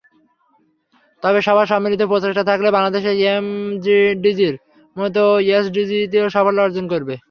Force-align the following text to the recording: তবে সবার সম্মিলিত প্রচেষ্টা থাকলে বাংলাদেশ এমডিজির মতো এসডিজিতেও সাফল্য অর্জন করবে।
তবে 1.23 1.39
সবার 1.41 1.65
সম্মিলিত 1.65 2.01
প্রচেষ্টা 2.11 2.43
থাকলে 2.43 2.69
বাংলাদেশ 2.71 3.03
এমডিজির 3.29 4.55
মতো 4.95 5.23
এসডিজিতেও 5.49 6.25
সাফল্য 6.29 6.59
অর্জন 6.61 6.85
করবে। 6.93 7.15